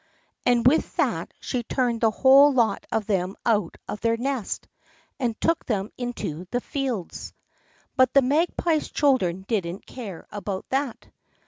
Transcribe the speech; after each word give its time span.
And 0.47 0.65
with 0.65 0.95
that 0.95 1.31
she 1.39 1.61
turned 1.61 2.01
the 2.01 2.09
whole 2.09 2.51
lot 2.51 2.87
of 2.91 3.05
them 3.05 3.35
out 3.45 3.77
of 3.87 4.01
their 4.01 4.17
nest 4.17 4.67
and 5.19 5.39
took 5.39 5.63
them 5.67 5.91
into 5.95 6.47
the 6.49 6.59
fields. 6.61 7.33
But 7.95 8.11
the 8.15 8.23
Magpie's 8.23 8.89
children 8.89 9.45
didn't 9.47 9.85
care 9.85 10.25
about 10.31 10.65
that. 10.69 11.07